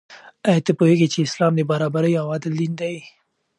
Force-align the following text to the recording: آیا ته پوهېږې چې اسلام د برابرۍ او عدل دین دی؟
آیا 0.49 0.61
ته 0.65 0.71
پوهېږې 0.77 1.07
چې 1.13 1.19
اسلام 1.27 1.53
د 1.55 1.61
برابرۍ 1.71 2.13
او 2.21 2.25
عدل 2.35 2.53
دین 2.59 2.73
دی؟ 2.81 2.95